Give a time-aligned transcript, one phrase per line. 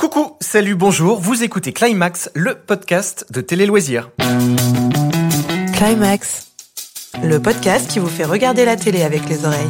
[0.00, 4.10] Coucou, salut, bonjour, vous écoutez Climax, le podcast de Télé Loisirs.
[5.74, 6.52] Climax,
[7.22, 9.68] le podcast qui vous fait regarder la télé avec les oreilles.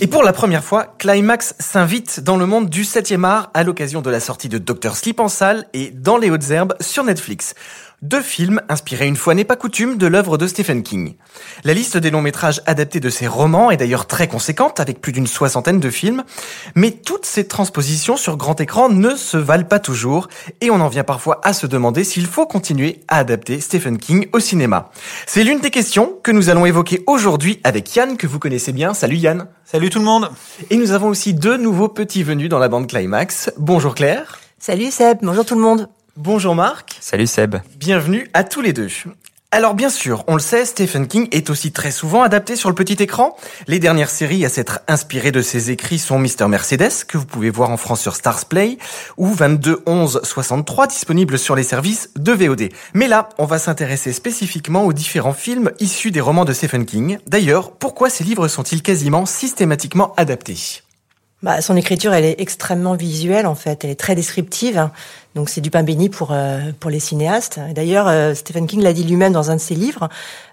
[0.00, 4.02] Et pour la première fois, Climax s'invite dans le monde du 7e art à l'occasion
[4.02, 7.56] de la sortie de Dr Sleep en salle et Dans les hautes herbes sur Netflix.
[8.02, 11.16] Deux films inspirés une fois n'est pas coutume de l'œuvre de Stephen King.
[11.64, 15.12] La liste des longs métrages adaptés de ses romans est d'ailleurs très conséquente avec plus
[15.12, 16.24] d'une soixantaine de films,
[16.74, 20.28] mais toutes ces transpositions sur grand écran ne se valent pas toujours
[20.62, 24.28] et on en vient parfois à se demander s'il faut continuer à adapter Stephen King
[24.32, 24.90] au cinéma.
[25.26, 28.94] C'est l'une des questions que nous allons évoquer aujourd'hui avec Yann que vous connaissez bien.
[28.94, 29.46] Salut Yann.
[29.66, 30.30] Salut tout le monde.
[30.70, 33.52] Et nous avons aussi deux nouveaux petits venus dans la bande Climax.
[33.58, 34.40] Bonjour Claire.
[34.58, 35.88] Salut Seb, bonjour tout le monde.
[36.22, 36.98] Bonjour Marc.
[37.00, 37.56] Salut Seb.
[37.78, 38.88] Bienvenue à tous les deux.
[39.52, 42.74] Alors bien sûr, on le sait, Stephen King est aussi très souvent adapté sur le
[42.74, 43.38] petit écran.
[43.68, 47.48] Les dernières séries à s'être inspirées de ses écrits sont Mister Mercedes, que vous pouvez
[47.48, 48.76] voir en France sur Stars Play,
[49.16, 52.68] ou 22 11 63, disponible sur les services de VOD.
[52.92, 57.16] Mais là, on va s'intéresser spécifiquement aux différents films issus des romans de Stephen King.
[57.28, 60.82] D'ailleurs, pourquoi ces livres sont-ils quasiment systématiquement adaptés?
[61.42, 64.90] Bah, son écriture, elle est extrêmement visuelle en fait, elle est très descriptive.
[65.34, 67.58] Donc c'est du pain béni pour euh, pour les cinéastes.
[67.74, 70.08] D'ailleurs, euh, Stephen King l'a dit lui-même dans un de ses livres.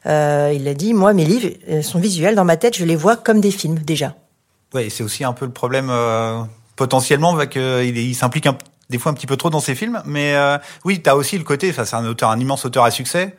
[0.05, 1.49] Euh, il a dit moi, mes livres
[1.81, 4.15] sont visuels dans ma tête, je les vois comme des films déjà.
[4.73, 5.91] Ouais, c'est aussi un peu le problème
[6.75, 8.47] potentiellement, qu'il il s'implique
[8.89, 10.01] des fois un petit peu trop dans ses films.
[10.05, 10.35] Mais
[10.85, 13.35] oui, tu as aussi le côté, c'est un auteur, un immense auteur à succès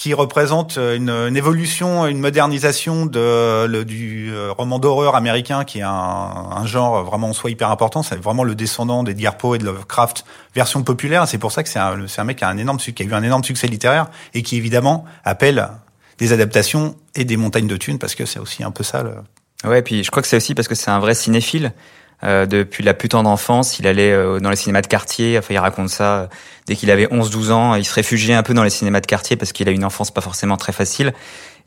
[0.00, 5.80] qui représente une, une, évolution, une modernisation de, le, du euh, roman d'horreur américain, qui
[5.80, 8.02] est un, un, genre vraiment en soi hyper important.
[8.02, 11.28] C'est vraiment le descendant d'Edgar Poe et de Lovecraft, version populaire.
[11.28, 13.12] C'est pour ça que c'est un, un, mec qui a, un énorme, qui a eu
[13.12, 15.68] un énorme succès littéraire et qui évidemment appelle
[16.16, 19.02] des adaptations et des montagnes de thunes, parce que c'est aussi un peu ça.
[19.02, 19.68] Le...
[19.68, 21.74] Ouais, puis je crois que c'est aussi parce que c'est un vrai cinéphile.
[22.22, 25.38] Euh, depuis la plus tendre enfance, il allait euh, dans les cinémas de quartier.
[25.38, 26.18] Enfin, il raconte ça.
[26.18, 26.26] Euh,
[26.66, 29.36] dès qu'il avait 11-12 ans, il se réfugiait un peu dans les cinémas de quartier
[29.36, 31.14] parce qu'il a une enfance pas forcément très facile.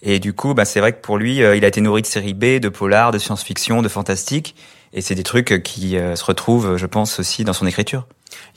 [0.01, 2.33] Et du coup, bah, c'est vrai que pour lui, il a été nourri de séries
[2.33, 4.55] B, de polar, de science-fiction, de fantastique.
[4.91, 8.05] Et c'est des trucs qui se retrouvent, je pense, aussi dans son écriture.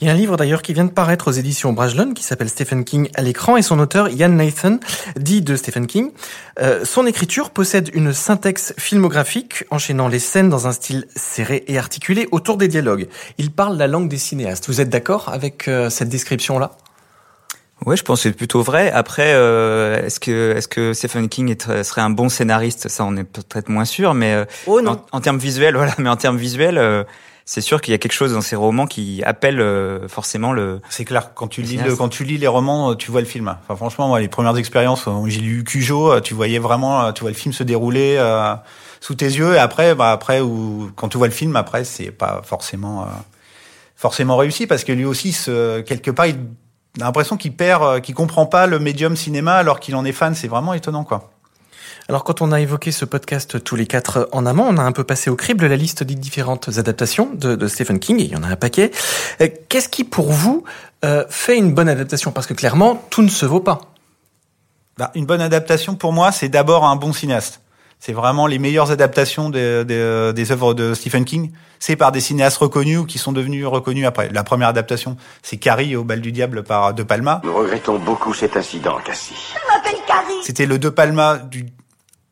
[0.00, 2.48] Il y a un livre d'ailleurs qui vient de paraître aux éditions Brajlon qui s'appelle
[2.48, 4.78] Stephen King à l'écran et son auteur Ian Nathan
[5.16, 6.10] dit de Stephen King
[6.60, 11.78] euh, son écriture possède une syntaxe filmographique enchaînant les scènes dans un style serré et
[11.78, 13.09] articulé autour des dialogues.
[13.38, 14.66] Il parle la langue des cinéastes.
[14.69, 16.76] Vous êtes d'accord avec euh, cette description là
[17.84, 18.91] Ouais, je pense que c'est plutôt vrai.
[18.91, 22.88] Après, euh, est-ce que est-ce que Stephen King est, serait un bon scénariste?
[22.88, 24.92] Ça, on est peut-être moins sûr, mais euh, oh, non.
[25.12, 25.94] En, en, termes visuels, voilà.
[25.98, 27.04] Mais en termes visuels, euh,
[27.48, 30.80] c'est sûr qu'il y a quelque chose dans ces romans qui appelle euh, forcément le.
[30.90, 31.32] C'est clair.
[31.32, 33.56] Quand tu lis le, quand tu lis les romans, euh, tu vois le film.
[33.62, 37.30] Enfin, franchement, moi, les premières expériences, j'ai lu Cujo, euh, tu voyais vraiment, tu vois
[37.30, 38.52] le film se dérouler euh,
[39.00, 39.54] sous tes yeux.
[39.54, 43.06] Et après, bah après, ou quand tu vois le film, après, c'est pas forcément euh,
[43.94, 46.34] forcément réussi parce que lui aussi, ce, quelque part, il
[47.00, 50.34] a l'impression qu'il perd, qu'il comprend pas le médium cinéma alors qu'il en est fan.
[50.34, 51.30] C'est vraiment étonnant, quoi.
[52.08, 54.92] Alors quand on a évoqué ce podcast tous les quatre en amont, on a un
[54.92, 58.32] peu passé au crible la liste des différentes adaptations de, de Stephen King, et il
[58.32, 58.90] y en a un paquet.
[59.40, 60.64] Euh, qu'est-ce qui pour vous
[61.04, 62.32] euh, fait une bonne adaptation?
[62.32, 63.80] Parce que clairement, tout ne se vaut pas.
[64.98, 67.60] Bah, une bonne adaptation pour moi, c'est d'abord un bon cinéaste.
[67.98, 71.50] C'est vraiment les meilleures adaptations des, des, des œuvres de Stephen King.
[71.78, 74.28] C'est par des cinéastes reconnus ou qui sont devenus reconnus après.
[74.30, 77.40] La première adaptation, c'est Carrie au bal du diable par De Palma.
[77.42, 79.34] Nous regrettons beaucoup cet incident, Cassie.
[79.54, 80.34] Je m'appelle Carrie.
[80.42, 81.66] C'était le De Palma du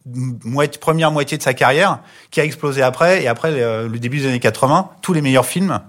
[0.06, 2.00] moitié, première moitié de sa carrière,
[2.30, 3.22] qui a explosé après.
[3.22, 5.80] Et après le, le, début des années 80, tous les meilleurs films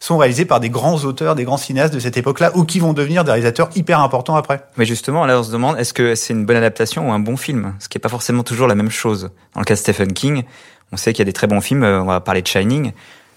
[0.00, 2.92] sont réalisés par des grands auteurs, des grands cinéastes de cette époque-là, ou qui vont
[2.92, 4.60] devenir des réalisateurs hyper importants après.
[4.76, 7.36] Mais justement, là, on se demande, est-ce que c'est une bonne adaptation ou un bon
[7.36, 7.74] film?
[7.80, 9.30] Ce qui n'est pas forcément toujours la même chose.
[9.54, 10.44] Dans le cas de Stephen King,
[10.92, 12.92] on sait qu'il y a des très bons films, on va parler de Shining,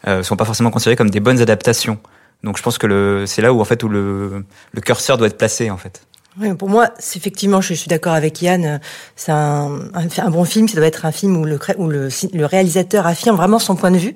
[0.08, 2.00] euh, sont pas forcément considérés comme des bonnes adaptations.
[2.44, 5.38] Donc je pense que c'est là où en fait où le, le curseur doit être
[5.38, 6.08] placé en fait.
[6.40, 8.80] Oui, pour moi, effectivement, je, suis d'accord avec Yann.
[9.18, 9.70] C'est un,
[10.30, 10.70] bon film.
[10.70, 11.60] Ça doit être un film où le,
[12.46, 14.16] réalisateur affirme vraiment son point de vue,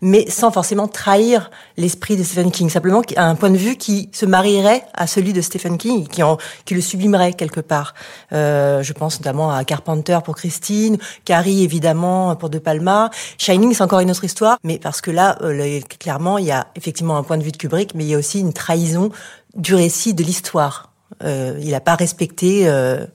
[0.00, 2.70] mais sans forcément trahir l'esprit de Stephen King.
[2.70, 6.80] Simplement, un point de vue qui se marierait à celui de Stephen King, qui le
[6.80, 7.94] sublimerait quelque part.
[8.32, 13.10] Euh, je pense notamment à Carpenter pour Christine, Carrie évidemment pour De Palma.
[13.38, 16.68] Shining, c'est encore une autre histoire, mais parce que là, euh, clairement, il y a
[16.76, 19.10] effectivement un point de vue de Kubrick, mais il y a aussi une trahison
[19.56, 20.92] du récit de l'histoire.
[21.22, 23.06] Euh, il n'a pas respecté euh,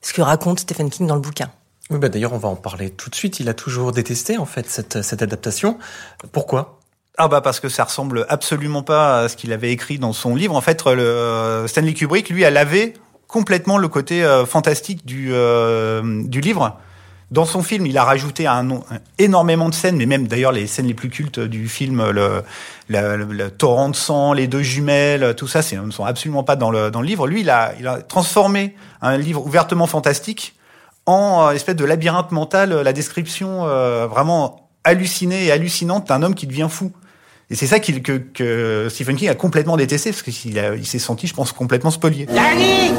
[0.00, 1.50] ce que raconte Stephen King dans le bouquin.
[1.90, 3.40] Oui, bah d'ailleurs, on va en parler tout de suite.
[3.40, 5.78] Il a toujours détesté en fait cette, cette adaptation.
[6.32, 6.80] Pourquoi?
[7.16, 10.34] Ah bah parce que ça ressemble absolument pas à ce qu'il avait écrit dans son
[10.34, 10.56] livre.
[10.56, 12.94] En fait, le euh, Stanley Kubrick lui a lavé
[13.28, 16.76] complètement le côté euh, fantastique du euh, du livre
[17.34, 18.48] Dans son film, il a rajouté
[19.18, 23.88] énormément de scènes, mais même d'ailleurs les scènes les plus cultes du film, le, torrent
[23.88, 27.00] de sang, les deux jumelles, tout ça, c'est- ne sont absolument pas dans le, dans
[27.00, 27.26] le livre.
[27.26, 30.54] Lui, il a, il a transformé un livre ouvertement fantastique
[31.06, 36.22] en euh, espèce de labyrinthe mental, euh, la description euh, vraiment hallucinée et hallucinante d'un
[36.22, 36.92] homme qui devient fou.
[37.50, 41.50] Et c'est ça que, Stephen King a complètement détesté, parce qu'il s'est senti, je pense,
[41.50, 42.26] complètement spolié.
[42.26, 42.92] Danny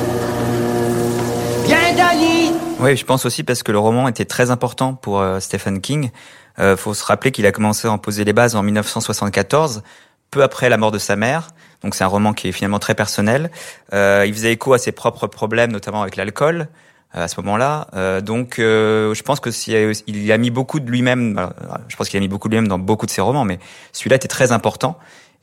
[2.86, 6.12] Oui, je pense aussi parce que le roman était très important pour euh, Stephen King.
[6.60, 9.82] Euh, faut se rappeler qu'il a commencé à en poser les bases en 1974,
[10.30, 11.48] peu après la mort de sa mère.
[11.82, 13.50] Donc c'est un roman qui est finalement très personnel.
[13.94, 16.68] Euh, il faisait écho à ses propres problèmes, notamment avec l'alcool
[17.16, 17.88] euh, à ce moment-là.
[17.96, 21.40] Euh, donc euh, je pense que a- il a mis beaucoup de lui-même.
[21.40, 21.48] euh,
[21.88, 23.58] Je pense qu'il a mis beaucoup de lui-même dans beaucoup de ses romans, mais
[23.94, 25.00] celui-là était très important.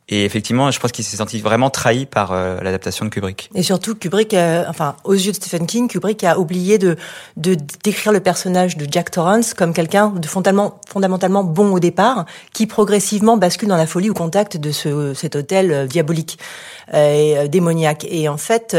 [0.09, 3.51] Et effectivement, je pense qu'il s'est senti vraiment trahi par euh, l'adaptation de Kubrick.
[3.55, 6.97] Et surtout, Kubrick, euh, enfin, aux yeux de Stephen King, Kubrick a oublié de,
[7.37, 12.67] de décrire le personnage de Jack Torrance comme quelqu'un de fondamentalement, bon au départ, qui
[12.67, 16.39] progressivement bascule dans la folie au contact de ce, cet hôtel euh, diabolique
[16.93, 18.05] et démoniaque.
[18.11, 18.77] Et en fait,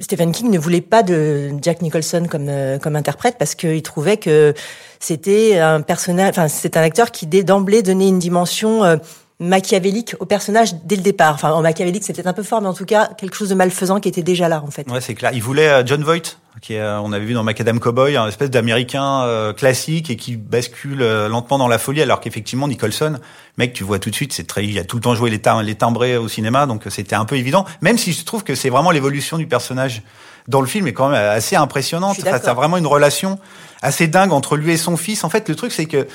[0.00, 4.16] Stephen King ne voulait pas de Jack Nicholson comme euh, comme interprète parce qu'il trouvait
[4.16, 4.54] que
[4.98, 8.96] c'était un personnage, enfin c'est un acteur qui dès d'emblée donnait une dimension euh,
[9.40, 11.34] machiavélique au personnage dès le départ.
[11.34, 13.54] Enfin, en machiavélique, c'est peut-être un peu fort, mais en tout cas quelque chose de
[13.54, 14.88] malfaisant qui était déjà là en fait.
[14.90, 15.32] Ouais, c'est clair.
[15.32, 18.28] Il voulait euh, John Voight, qui est, euh, on avait vu dans Macadam Cowboy, un
[18.28, 23.18] espèce d'américain euh, classique et qui bascule euh, lentement dans la folie, alors qu'effectivement Nicholson,
[23.56, 25.40] mec, tu vois tout de suite, c'est très, il a tout le temps joué les,
[25.62, 27.64] les timbrés au cinéma, donc euh, c'était un peu évident.
[27.80, 30.02] Même si je trouve que c'est vraiment l'évolution du personnage
[30.48, 32.16] dans le film est quand même assez impressionnante.
[32.18, 32.40] Enfin, d'accord.
[32.44, 33.38] c'est vraiment une relation
[33.82, 35.24] assez dingue entre lui et son fils.
[35.24, 36.06] En fait, le truc c'est que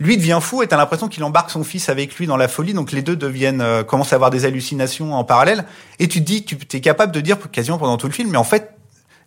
[0.00, 2.72] lui devient fou et t'as l'impression qu'il embarque son fils avec lui dans la folie,
[2.72, 5.64] donc les deux deviennent euh, commencent à avoir des hallucinations en parallèle.
[5.98, 8.38] Et tu te dis, tu es capable de dire quasiment pendant tout le film, mais
[8.38, 8.72] en fait,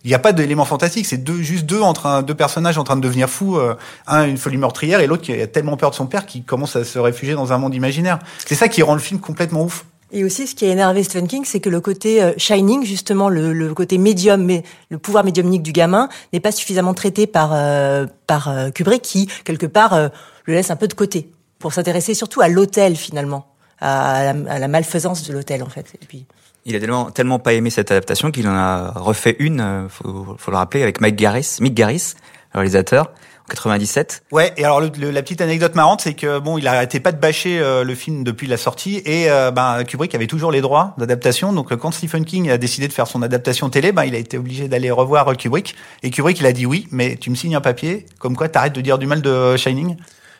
[0.03, 2.83] il n'y a pas d'élément fantastique, c'est deux, juste deux en train, deux personnages en
[2.83, 3.75] train de devenir fous, euh,
[4.05, 6.75] un une folie meurtrière et l'autre qui a tellement peur de son père qu'il commence
[6.75, 8.19] à se réfugier dans un monde imaginaire.
[8.45, 9.85] C'est ça qui rend le film complètement ouf.
[10.11, 13.29] Et aussi, ce qui a énervé Stephen King, c'est que le côté euh, Shining, justement,
[13.29, 17.51] le, côté médium, mais le pouvoir médiumnique du gamin, n'est pas suffisamment traité par
[18.27, 20.11] par Kubrick, qui quelque part
[20.43, 21.29] le laisse un peu de côté
[21.59, 23.47] pour s'intéresser surtout à l'hôtel finalement,
[23.79, 25.93] à la, à la malfaisance de l'hôtel en fait.
[26.01, 26.25] Et puis.
[26.65, 30.35] Il a tellement, tellement pas aimé cette adaptation qu'il en a refait une, euh, faut,
[30.37, 32.13] faut le rappeler, avec Mike Garris, Mick Garris,
[32.53, 33.11] le réalisateur,
[33.45, 34.23] en 97.
[34.31, 37.11] Ouais, et alors le- le- la petite anecdote marrante, c'est que bon, il arrêtait pas
[37.11, 40.61] de bâcher euh, le film depuis la sortie, et euh, ben Kubrick avait toujours les
[40.61, 41.51] droits d'adaptation.
[41.51, 44.17] Donc euh, quand Stephen King a décidé de faire son adaptation télé, ben il a
[44.19, 47.55] été obligé d'aller revoir Kubrick, et Kubrick il a dit oui, mais tu me signes
[47.57, 49.97] un papier, comme quoi t'arrêtes de dire du mal de Shining.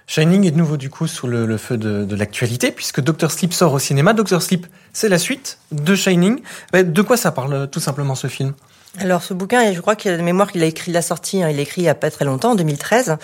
[0.08, 3.74] Shining est de nouveau du coup sous le, feu de, l'actualité puisque Doctor Sleep sort
[3.74, 4.14] au cinéma.
[4.14, 6.42] Doctor Sleep, c'est la suite de Shining.
[6.74, 8.54] Mais De quoi ça parle euh, tout simplement ce film?
[9.00, 11.50] Alors ce bouquin, je crois qu'il a de mémoire qu'il a écrit la sortie, hein,
[11.50, 13.18] il l'a écrit il y a pas très longtemps, en 2013.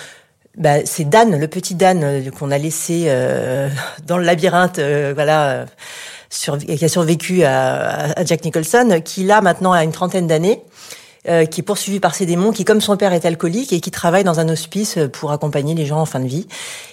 [0.57, 3.69] Bah, c'est Dan, le petit Dan euh, qu'on a laissé euh,
[4.07, 5.65] dans le labyrinthe, euh, voilà,
[6.29, 10.61] qui a survécu à, à Jack Nicholson, qui là maintenant a une trentaine d'années,
[11.27, 13.91] euh, qui est poursuivi par ses démons, qui comme son père est alcoolique et qui
[13.91, 16.47] travaille dans un hospice pour accompagner les gens en fin de vie.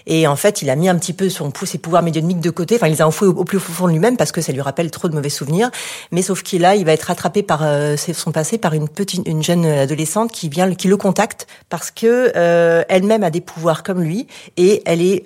[0.07, 2.77] Et en fait, il a mis un petit peu son ses pouvoirs médiumniques de côté.
[2.77, 4.61] Enfin, il les a enfouis au, au plus profond de lui-même parce que ça lui
[4.61, 5.71] rappelle trop de mauvais souvenirs.
[6.13, 9.27] Mais sauf qu'il là, il va être rattrapé par euh, son passé par une petite,
[9.27, 13.83] une jeune adolescente qui vient, qui le contacte parce que euh, elle-même a des pouvoirs
[13.83, 14.27] comme lui
[14.57, 15.25] et elle est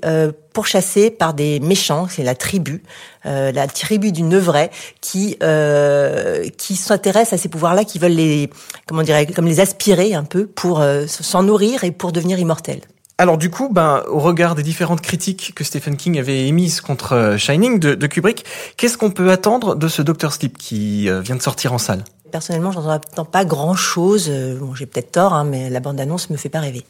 [0.52, 2.06] pourchassée par des méchants.
[2.08, 2.82] C'est la tribu,
[3.26, 8.50] euh, la tribu du Neuvray qui euh, qui s'intéresse à ces pouvoirs-là, qui veulent les
[8.86, 12.80] comment dirais comme les aspirer un peu pour euh, s'en nourrir et pour devenir immortels.
[13.18, 17.12] Alors du coup, ben, au regard des différentes critiques que Stephen King avait émises contre
[17.12, 18.44] euh, Shining de, de Kubrick,
[18.76, 22.04] qu'est-ce qu'on peut attendre de ce Doctor Sleep qui vient de sortir en salle?
[22.32, 24.30] Personnellement, j'en attends pas grand-chose.
[24.60, 26.84] Bon, j'ai peut-être tort, hein, mais la bande-annonce me fait pas rêver.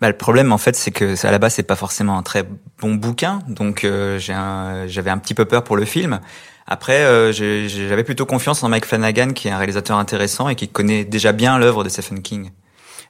[0.00, 2.44] Bah, le problème, en fait, c'est que à la base, c'est pas forcément un très
[2.80, 6.20] bon bouquin, donc euh, j'ai un- j'avais un petit peu peur pour le film.
[6.66, 10.68] Après, euh, j'avais plutôt confiance en Mike Flanagan, qui est un réalisateur intéressant et qui
[10.68, 12.50] connaît déjà bien l'œuvre de Stephen King.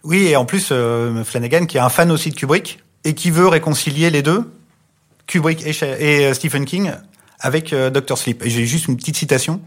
[0.02, 3.30] Oui, et en plus euh, Flanagan qui est un fan aussi de Kubrick et qui
[3.30, 4.50] veut réconcilier les deux,
[5.26, 5.70] Kubrick et,
[6.00, 6.90] et euh, Stephen King,
[7.38, 8.16] avec euh, Dr.
[8.18, 8.42] Sleep.
[8.44, 9.61] Et j'ai juste une petite citation.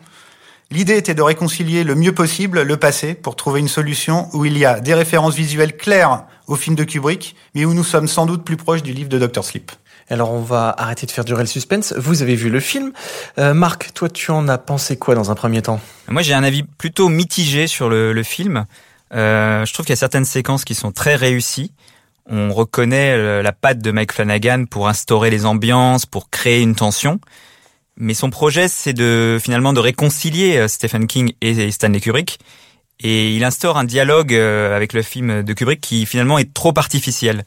[0.71, 4.57] L'idée était de réconcilier le mieux possible le passé pour trouver une solution où il
[4.57, 8.25] y a des références visuelles claires au film de Kubrick, mais où nous sommes sans
[8.25, 9.43] doute plus proches du livre de Dr.
[9.43, 9.71] Sleep.
[10.09, 11.93] Alors on va arrêter de faire durer le suspense.
[11.97, 12.91] Vous avez vu le film.
[13.37, 15.79] Euh, Marc, toi tu en as pensé quoi dans un premier temps?
[16.07, 18.65] Moi, j'ai un avis plutôt mitigé sur le, le film.
[19.13, 21.71] Euh, je trouve qu'il y a certaines séquences qui sont très réussies.
[22.29, 27.19] On reconnaît la patte de Mike Flanagan pour instaurer les ambiances, pour créer une tension.
[27.97, 32.39] Mais son projet, c'est de finalement de réconcilier euh, Stephen King et Stanley Kubrick.
[32.99, 36.73] Et il instaure un dialogue euh, avec le film de Kubrick qui finalement est trop
[36.75, 37.45] artificiel.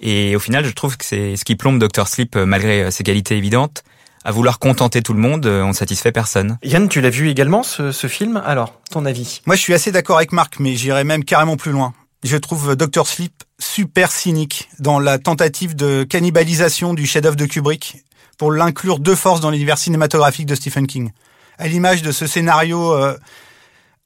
[0.00, 2.06] Et au final, je trouve que c'est ce qui plombe Dr.
[2.06, 3.82] Sleep, euh, malgré ses qualités évidentes.
[4.24, 6.58] À vouloir contenter tout le monde, on ne satisfait personne.
[6.62, 8.42] Yann, tu l'as vu également ce, ce film?
[8.44, 9.40] Alors, ton avis?
[9.46, 11.94] Moi, je suis assez d'accord avec Marc, mais j'irais même carrément plus loin.
[12.24, 13.06] Je trouve Dr.
[13.06, 18.02] Sleep super cynique dans la tentative de cannibalisation du chef-d'œuvre de Kubrick
[18.38, 21.10] pour l'inclure de force dans l'univers cinématographique de Stephen King.
[21.58, 23.18] À l'image de ce scénario euh,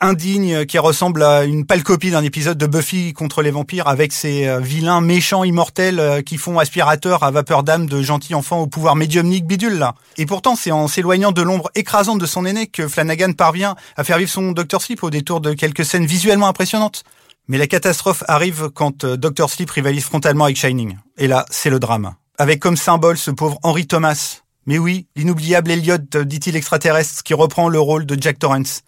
[0.01, 4.13] indigne qui ressemble à une pâle copie d'un épisode de Buffy contre les vampires avec
[4.13, 8.61] ces euh, vilains méchants immortels euh, qui font aspirateur à vapeur d'âme de gentils enfants
[8.61, 9.95] au pouvoir médiumnique bidule là.
[10.17, 14.03] Et pourtant, c'est en s'éloignant de l'ombre écrasante de son aîné que Flanagan parvient à
[14.03, 14.81] faire vivre son Dr.
[14.81, 17.05] Sleep au détour de quelques scènes visuellement impressionnantes.
[17.49, 19.51] Mais la catastrophe arrive quand Dr.
[19.51, 20.97] Sleep rivalise frontalement avec Shining.
[21.19, 24.43] Et là, c'est le drame avec comme symbole ce pauvre Henry Thomas.
[24.67, 28.83] Mais oui, l'inoubliable Elliot, dit-il extraterrestre, qui reprend le rôle de Jack Torrance.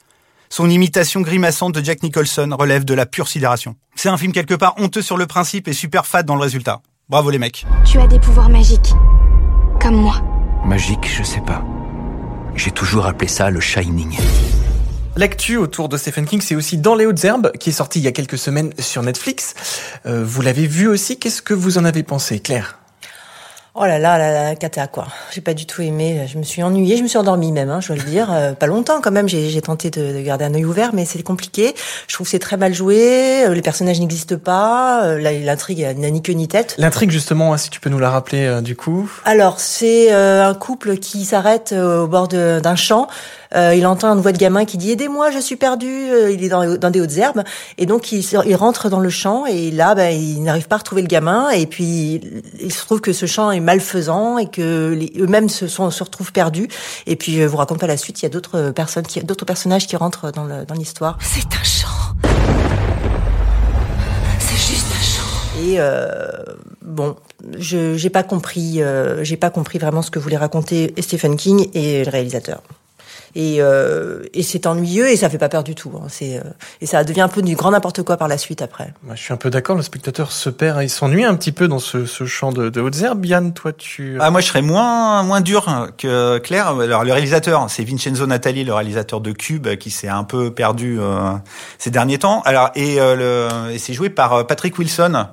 [0.48, 3.74] Son imitation grimaçante de Jack Nicholson relève de la pure sidération.
[3.96, 6.80] C'est un film quelque part honteux sur le principe et super fade dans le résultat.
[7.08, 7.66] Bravo les mecs.
[7.84, 8.94] Tu as des pouvoirs magiques.
[9.80, 10.22] Comme moi.
[10.64, 11.64] Magique, je sais pas.
[12.54, 14.16] J'ai toujours appelé ça le Shining.
[15.16, 18.02] L'actu autour de Stephen King, c'est aussi Dans les hautes herbes, qui est sorti il
[18.02, 19.54] y a quelques semaines sur Netflix.
[20.06, 22.78] Euh, vous l'avez vu aussi, qu'est-ce que vous en avez pensé, Claire?
[23.76, 25.08] Oh là là, la, la cata quoi.
[25.32, 26.26] J'ai pas du tout aimé.
[26.28, 28.32] Je me suis ennuyée, je me suis endormie même, hein, je dois le dire.
[28.32, 29.28] Euh, pas longtemps quand même.
[29.28, 31.74] J'ai tenté de, de, garder un œil ouvert, mais c'est compliqué.
[32.06, 33.44] Je trouve que c'est très mal joué.
[33.44, 35.04] Euh, les personnages n'existent pas.
[35.04, 36.76] Euh, L'intrigue n'a ni queue ni tête.
[36.78, 39.10] L'intrigue justement, si tu peux nous la rappeler euh, du coup.
[39.24, 43.08] Alors c'est un couple qui s'arrête au bord d'un champ.
[43.54, 45.86] Euh, il entend une voix de gamin qui dit aidez-moi, je suis perdu.
[45.86, 47.42] Euh, il est dans, dans, des hautes herbes
[47.78, 50.78] et donc il, il, rentre dans le champ et là, ben, il n'arrive pas à
[50.78, 52.20] retrouver le gamin et puis
[52.60, 56.32] il se trouve que ce champ est malfaisant et que eux-mêmes se, sont, se retrouvent
[56.32, 56.68] perdus.
[57.06, 58.20] Et puis je vous raconte pas la suite.
[58.22, 61.18] Il y a d'autres personnes, qui, d'autres personnages qui rentrent dans l'histoire.
[61.20, 61.88] C'est un champ.
[64.38, 65.60] C'est juste un champ.
[65.62, 66.28] Et euh,
[66.82, 67.16] bon,
[67.58, 71.68] je j'ai pas compris, euh, j'ai pas compris vraiment ce que voulait raconter Stephen King
[71.74, 72.62] et le réalisateur
[73.34, 75.92] et, euh, et c'est ennuyeux et ça fait pas peur du tout.
[75.96, 76.06] Hein.
[76.08, 76.42] C'est euh,
[76.80, 78.94] et ça devient un peu du grand n'importe quoi par la suite après.
[79.02, 79.76] Moi, je suis un peu d'accord.
[79.76, 82.80] Le spectateur se perd, il s'ennuie un petit peu dans ce, ce champ de, de
[82.80, 83.24] hautes herbes.
[83.24, 86.68] Yann, toi, tu ah moi je serais moins moins dur que Claire.
[86.68, 90.98] Alors le réalisateur, c'est Vincenzo Natali, le réalisateur de Cube, qui s'est un peu perdu
[91.00, 91.32] euh,
[91.78, 92.42] ces derniers temps.
[92.44, 95.26] Alors et, euh, le, et c'est joué par euh, Patrick Wilson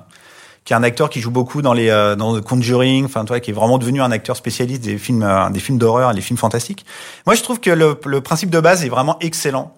[0.64, 3.40] qui est un acteur qui joue beaucoup dans les euh, dans The Conjuring, enfin toi
[3.40, 6.38] qui est vraiment devenu un acteur spécialiste des films euh, des films d'horreur des films
[6.38, 6.84] fantastiques.
[7.26, 9.74] Moi je trouve que le, le principe de base est vraiment excellent.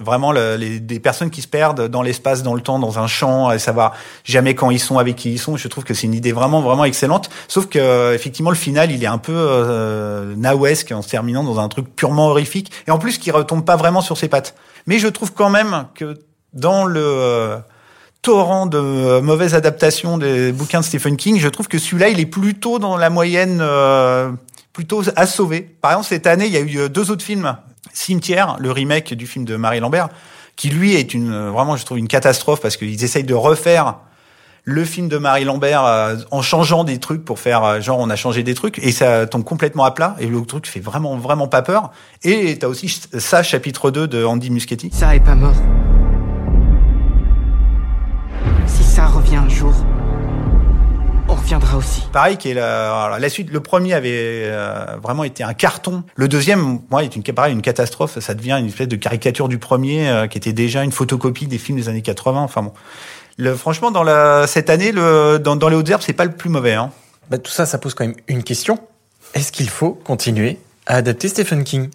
[0.00, 3.08] Vraiment le, les des personnes qui se perdent dans l'espace, dans le temps, dans un
[3.08, 5.56] champ, et savoir jamais quand ils sont, avec qui ils sont.
[5.56, 7.30] Je trouve que c'est une idée vraiment vraiment excellente.
[7.48, 11.58] Sauf que effectivement le final il est un peu euh, naouesque en se terminant dans
[11.58, 14.54] un truc purement horrifique et en plus qui retombe pas vraiment sur ses pattes.
[14.86, 16.16] Mais je trouve quand même que
[16.52, 17.58] dans le euh,
[18.28, 22.26] de euh, mauvaises adaptations des bouquins de Stephen King, je trouve que celui-là, il est
[22.26, 24.30] plutôt dans la moyenne, euh,
[24.74, 25.62] plutôt à sauver.
[25.80, 27.56] Par exemple, cette année, il y a eu euh, deux autres films.
[27.94, 30.10] Cimetière, le remake du film de Marie Lambert,
[30.56, 33.96] qui lui est une vraiment, je trouve, une catastrophe parce qu'ils essayent de refaire
[34.64, 35.82] le film de Marie Lambert
[36.30, 39.42] en changeant des trucs pour faire genre on a changé des trucs et ça tombe
[39.42, 41.90] complètement à plat et le truc fait vraiment vraiment pas peur
[42.22, 45.56] et t'as aussi ça chapitre 2 de Andy Muschietti ça est pas mort
[49.38, 49.72] un jour,
[51.28, 52.02] on reviendra aussi.
[52.12, 53.50] Pareil, qui est la, la suite.
[53.50, 56.02] Le premier avait euh, vraiment été un carton.
[56.16, 58.18] Le deuxième, moi, est une pareil, une catastrophe.
[58.18, 61.58] Ça devient une espèce de caricature du premier, euh, qui était déjà une photocopie des
[61.58, 62.40] films des années 80.
[62.40, 62.72] Enfin bon,
[63.36, 66.32] le, franchement, dans la cette année, le, dans, dans les hautes herbes, c'est pas le
[66.32, 66.74] plus mauvais.
[66.74, 66.90] Hein.
[67.30, 68.78] Bah, tout ça, ça pose quand même une question.
[69.34, 71.90] Est-ce qu'il faut continuer à adapter Stephen King?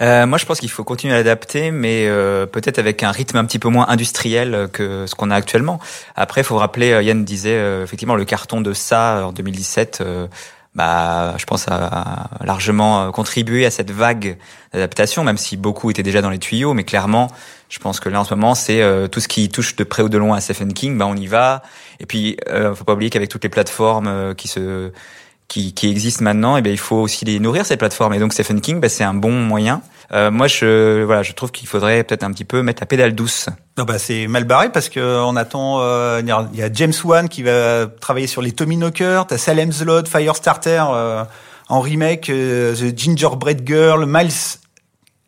[0.00, 3.38] Euh, moi, je pense qu'il faut continuer à adapter, mais euh, peut-être avec un rythme
[3.38, 5.80] un petit peu moins industriel que ce qu'on a actuellement.
[6.14, 10.02] Après, il faut rappeler, euh, Yann disait euh, effectivement le carton de ça en 2017.
[10.74, 14.36] bah, je pense a, a largement contribué à cette vague
[14.74, 16.74] d'adaptation, même si beaucoup étaient déjà dans les tuyaux.
[16.74, 17.30] Mais clairement,
[17.70, 20.10] je pense que là en ce moment, c'est tout ce qui touche de près ou
[20.10, 20.98] de loin à Stephen King.
[20.98, 21.62] Bah, on y va.
[22.00, 24.92] Et puis, euh, faut pas oublier qu'avec toutes les plateformes qui se
[25.48, 28.14] qui, qui existent maintenant, et eh bien il faut aussi les nourrir ces plateformes.
[28.14, 29.82] Et donc Stephen King, ben, c'est un bon moyen.
[30.12, 33.14] Euh, moi, je voilà, je trouve qu'il faudrait peut-être un petit peu mettre la pédale
[33.14, 33.48] douce.
[33.76, 35.80] Non, bah c'est mal barré parce que on attend.
[35.80, 39.82] Euh, il y a James Wan qui va travailler sur les Tommy Knocker, t'as Salem's
[39.82, 41.24] Lot, Firestarter euh,
[41.68, 44.58] en remake, euh, The Gingerbread Girl, Miles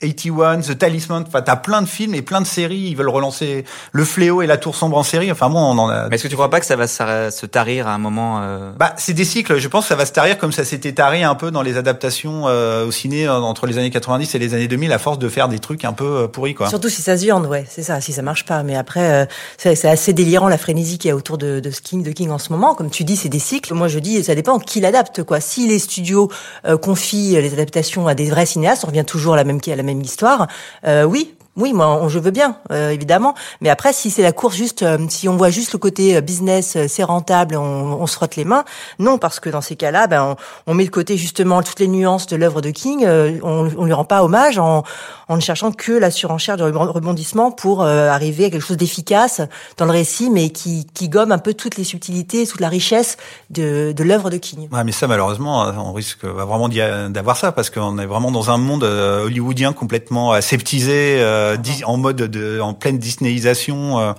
[0.00, 3.64] 81, The Talisman, enfin t'as plein de films et plein de séries, ils veulent relancer
[3.92, 6.08] Le Fléau et La Tour Sombre en série, enfin bon, on en a...
[6.08, 8.72] Mais est-ce que tu crois pas que ça va se tarir à un moment euh...
[8.78, 9.58] Bah, c'est des cycles.
[9.58, 11.76] Je pense que ça va se tarir comme ça s'était taré un peu dans les
[11.76, 15.18] adaptations euh, au ciné euh, entre les années 90 et les années 2000 à force
[15.18, 16.68] de faire des trucs un peu euh, pourris, quoi.
[16.68, 18.62] Surtout si ça se viande, ouais, c'est ça, si ça marche pas.
[18.62, 19.26] Mais après, euh,
[19.56, 22.30] c'est assez délirant la frénésie qu'il y a autour de, de ce King, de King
[22.30, 22.74] en ce moment.
[22.74, 23.74] Comme tu dis, c'est des cycles.
[23.74, 25.40] Moi, je dis, ça dépend qui l'adapte, quoi.
[25.40, 26.30] Si les studios
[26.66, 29.76] euh, confient les adaptations à des vrais cinéastes, on revient toujours à la même, à
[29.76, 30.46] la même histoire.
[30.86, 31.34] Euh, oui.
[31.58, 33.34] Oui, moi, je veux bien, euh, évidemment.
[33.60, 36.20] Mais après, si c'est la course juste, euh, si on voit juste le côté euh,
[36.20, 38.64] business, c'est rentable, on, se frotte les mains.
[39.00, 40.36] Non, parce que dans ces cas-là, ben,
[40.68, 43.04] on, met de côté justement toutes les nuances de l'œuvre de King.
[43.42, 44.84] on, on lui rend pas hommage en,
[45.28, 48.76] en ne cherchant que la surenchère du rebond- rebondissement pour euh, arriver à quelque chose
[48.78, 49.40] d'efficace
[49.76, 53.16] dans le récit, mais qui, qui gomme un peu toutes les subtilités, toute la richesse
[53.50, 54.68] de, de l'œuvre de King.
[54.72, 56.68] Ouais, mais ça, malheureusement, euh, on risque euh, vraiment
[57.10, 61.84] d'avoir ça parce qu'on est vraiment dans un monde euh, hollywoodien complètement aseptisé, euh, dis-
[61.84, 64.12] en mode de, en pleine Disneyisation, euh,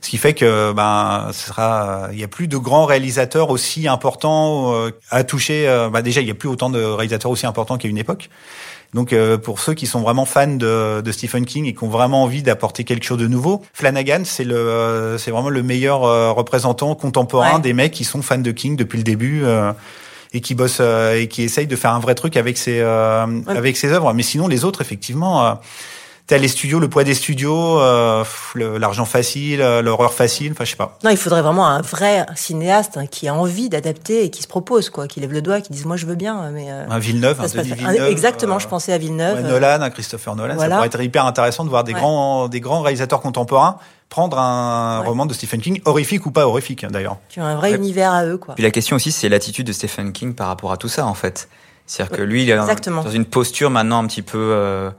[0.00, 3.86] ce qui fait que ben, ce sera, il y a plus de grands réalisateurs aussi
[3.88, 5.68] importants euh, à toucher.
[5.68, 8.30] euh, bah, déjà, il y a plus autant de réalisateurs aussi importants qu'à une époque.
[8.94, 11.88] Donc euh, pour ceux qui sont vraiment fans de, de Stephen King et qui ont
[11.88, 16.04] vraiment envie d'apporter quelque chose de nouveau, Flanagan c'est le euh, c'est vraiment le meilleur
[16.04, 17.60] euh, représentant contemporain Ouais.
[17.60, 19.72] des mecs qui sont fans de King depuis le début euh,
[20.32, 23.26] et qui bossent euh, et qui essayent de faire un vrai truc avec ses euh,
[23.48, 24.12] avec ses œuvres.
[24.14, 25.58] Mais sinon les autres effectivement.
[26.26, 28.24] T'as les studios, le poids des studios, euh,
[28.78, 30.98] l'argent facile, euh, l'horreur facile, enfin je sais pas.
[31.04, 34.48] Non, il faudrait vraiment un vrai cinéaste hein, qui a envie d'adapter et qui se
[34.48, 36.98] propose, quoi, qui lève le doigt, qui dise moi je veux bien, mais euh, Un
[36.98, 38.10] Villeneuve, un Denis Villeneuve.
[38.10, 39.36] Exactement, euh, je pensais à Villeneuve.
[39.42, 40.70] Ouais, Nolan, un Christopher Nolan, Voilà.
[40.70, 42.00] ça pourrait être hyper intéressant de voir des Ouais.
[42.00, 43.76] grands, des grands réalisateurs contemporains
[44.08, 45.06] prendre un Ouais.
[45.08, 47.18] roman de Stephen King, horrifique ou pas horrifique hein, d'ailleurs.
[47.28, 47.76] qui ont un vrai Ouais.
[47.76, 48.54] univers à eux, quoi.
[48.54, 51.14] Puis la question aussi, c'est l'attitude de Stephen King par rapport à tout ça, en
[51.14, 51.48] fait.
[51.84, 53.02] C'est-à-dire que lui, il est Exactement.
[53.02, 54.90] dans une posture maintenant un petit peu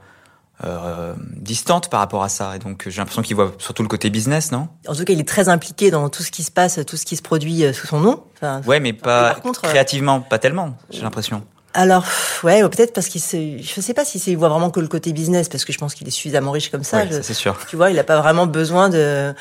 [0.64, 2.56] euh, distante par rapport à ça.
[2.56, 4.68] Et donc, j'ai l'impression qu'il voit surtout le côté business, non?
[4.88, 7.04] En tout cas, il est très impliqué dans tout ce qui se passe, tout ce
[7.04, 8.22] qui se produit euh, sous son nom.
[8.36, 10.76] Enfin, Ouais, mais pas par contre, euh, créativement, pas tellement.
[10.90, 11.42] J'ai l'impression.
[11.74, 12.04] Alors,
[12.42, 14.80] ouais, ou peut-être parce qu'il se, je sais pas si c'est, il voit vraiment que
[14.80, 16.98] le côté business, parce que je pense qu'il est suffisamment riche comme ça.
[16.98, 17.58] Ouais, je- c'est sûr.
[17.68, 19.34] tu vois, il a pas vraiment besoin de.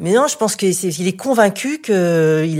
[0.00, 1.94] Mais non, je pense qu'il est, il est convaincu qu'il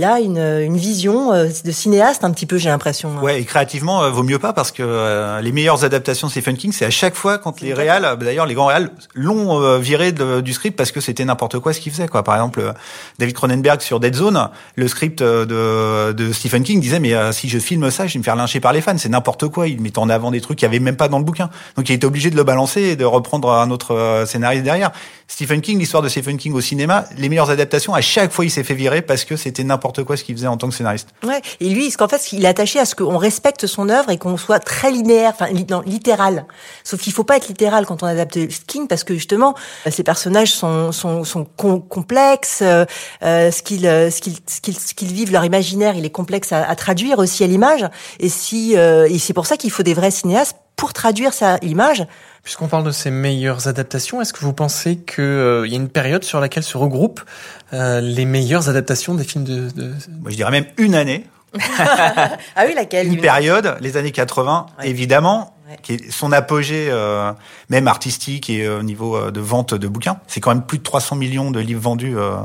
[0.05, 3.09] a une, une vision euh, de cinéaste un petit peu, j'ai l'impression.
[3.17, 3.21] hein.
[3.21, 6.55] Ouais, et créativement, euh, vaut mieux pas parce que euh, les meilleures adaptations de Stephen
[6.55, 9.77] King, c'est à chaque fois quand les réals, euh, d'ailleurs les grands réals l'ont euh,
[9.79, 12.07] viré de- du script parce que c'était n'importe quoi ce qu'il faisait.
[12.07, 12.23] Quoi.
[12.23, 12.71] Par exemple, euh,
[13.19, 17.33] David Cronenberg sur Dead Zone, le script euh, de, de Stephen King disait mais euh,
[17.33, 18.97] si je filme ça, je vais me faire lyncher par les fans.
[18.97, 19.67] C'est n'importe quoi.
[19.67, 21.49] Il mettait en avant des trucs qu'il n'y avait même pas dans le bouquin.
[21.75, 24.91] Donc il était obligé de le balancer et de reprendre un autre euh, scénariste derrière.
[25.27, 28.51] Stephen King, l'histoire de Stephen King au cinéma, les meilleures adaptations, à chaque fois il
[28.51, 31.09] s'est fait virer parce que c'était n'importe quoi ce qu'il faisait en tant que scénariste.
[31.25, 31.41] Ouais.
[31.59, 34.17] Et lui, ce qu'en fait, il est attaché à ce qu'on respecte son œuvre et
[34.17, 35.47] qu'on soit très linéaire, enfin
[35.85, 36.45] littéral.
[36.83, 39.55] Sauf qu'il faut pas être littéral quand on adapte King parce que justement,
[39.87, 42.59] euh, ces personnages sont sont, sont com- complexes.
[42.61, 42.85] euh,
[43.23, 46.09] euh, ce qu'ils euh, ce qu'ils ce qu'ils ce qu'ils vivent, leur imaginaire, il est
[46.11, 47.85] complexe à, à traduire aussi à l'image.
[48.19, 51.57] Et si euh, et c'est pour ça qu'il faut des vrais cinéastes pour traduire sa
[51.61, 52.05] image.
[52.43, 55.23] Puisqu'on parle de ces meilleures adaptations, est-ce que vous pensez qu'il
[55.65, 57.21] y a une période sur laquelle se regroupent
[57.71, 59.69] euh, les meilleures adaptations des films de...
[59.71, 59.93] de...
[60.21, 61.25] Moi, je dirais même une année.
[62.55, 64.89] Ah oui, laquelle une période, les années 80, Ouais.
[64.89, 65.77] évidemment, Ouais.
[65.81, 67.31] qui est son apogée, euh,
[67.69, 70.17] même artistique et euh, au niveau euh, de vente de bouquins.
[70.27, 72.35] C'est quand même plus de 300 millions de livres vendus euh,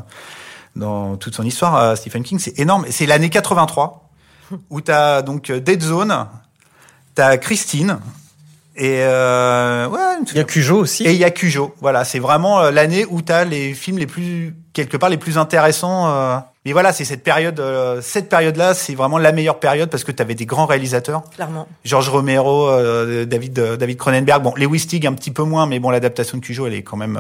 [0.77, 1.75] dans toute son histoire.
[1.77, 2.85] euh, Stephen King, c'est énorme.
[2.87, 4.09] Et C'est l'année 83
[4.71, 6.27] où t'as donc euh, Dead Zone,
[7.17, 7.99] t'as Christine
[8.79, 9.99] et euh, ouais,
[10.31, 11.03] Il y a Cujo aussi.
[11.05, 11.75] et il y a Cujo.
[11.81, 15.37] Voilà, c'est vraiment euh, l'année où t'as les films les plus quelque part les plus
[15.37, 16.09] intéressants.
[16.09, 16.39] euh.
[16.65, 20.13] Mais voilà, c'est cette période, euh, cette période-là, c'est vraiment la meilleure période parce que
[20.13, 21.67] t'avais des grands réalisateurs, Clairement.
[21.85, 22.71] Georges Romero,
[23.25, 24.43] David David Cronenberg.
[24.43, 26.97] Bon, Lewis Stig un petit peu moins, mais bon, l'adaptation de Cujo, elle est quand
[26.97, 27.19] même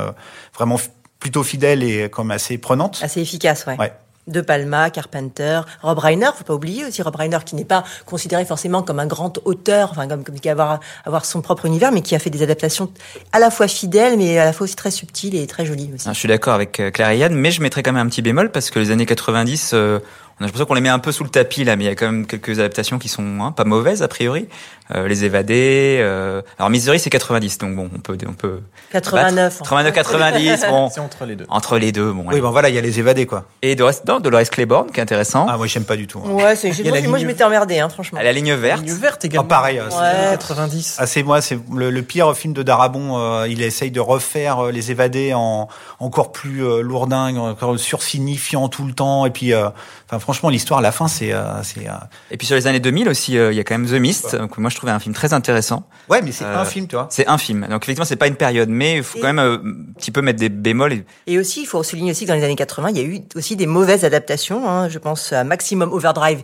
[0.55, 0.77] vraiment
[1.18, 3.01] plutôt fidèle et quand même assez prenante.
[3.03, 3.77] Assez efficace, ouais.
[3.79, 3.92] Ouais.
[4.29, 8.45] De Palma, Carpenter, Rob Reiner, faut pas oublier aussi Rob Reiner qui n'est pas considéré
[8.45, 12.03] forcément comme un grand auteur, enfin comme, comme qui avoir avoir son propre univers, mais
[12.03, 12.93] qui a fait des adaptations
[13.33, 16.07] à la fois fidèles, mais à la fois aussi très subtiles et très jolies aussi.
[16.09, 18.11] Ah, Je suis d'accord avec euh, Claire et Yann, mais je mettrais quand même un
[18.11, 19.99] petit bémol parce que les années 90, euh,
[20.40, 21.90] on a l'impression qu'on les met un peu sous le tapis là, mais il y
[21.90, 24.48] a quand même quelques adaptations qui sont hein, pas mauvaises a priori.
[24.94, 25.98] Euh, les évadés.
[26.01, 26.40] Euh...
[26.59, 28.61] Alors Misery c'est 90, donc bon, on peut on peut.
[28.92, 29.59] 89.
[29.59, 30.88] 89, 90, bon.
[30.92, 31.44] C'est entre les deux.
[31.48, 32.22] Entre les deux, bon.
[32.22, 32.40] Oui, allez.
[32.40, 33.44] ben voilà, il y a les évadés quoi.
[33.62, 35.46] Et Dolores, non, Dolores Claiborne, qui est intéressant.
[35.48, 36.22] Ah, moi j'aime pas du tout.
[36.24, 36.31] hein.
[36.31, 38.18] Ouais, c'est moi, la moi, je m'étais emmerdé, hein, franchement.
[38.18, 38.83] À la ligne verte.
[38.83, 39.46] Ligne verte également.
[39.46, 40.31] Ah, pareil, c'est- Ouais.
[40.33, 40.96] 90.
[40.98, 43.18] Ah, c'est moi, c'est le, le pire film de Darabon.
[43.18, 45.68] euh, il essaye de refaire euh, les évadés en
[46.01, 49.27] encore plus euh, lourdingue, encore sursignifiant tout le temps.
[49.27, 49.68] Et puis, euh,
[50.11, 51.91] enfin, franchement, l'histoire à la fin, c'est, euh, euh,
[52.31, 54.37] Et puis sur les années 2000 aussi, euh, il y a quand même The Mist,
[54.49, 55.88] que moi je trouvais un film très intéressant.
[56.11, 57.07] Ouais, mais c'est Euh, un film, tu vois.
[57.11, 57.62] C'est un film.
[57.71, 60.11] Donc effectivement, c'est pas une période, mais il faut Et- quand même euh, un petit
[60.11, 60.93] peu mettre des bémols.
[60.93, 61.05] Et...
[61.29, 63.21] Et aussi, il faut souligner aussi que dans les années 80, il y a eu
[63.37, 64.69] aussi des mauvaises adaptations.
[64.69, 64.91] hein.
[64.91, 66.43] Je pense à Maximum Overdrive.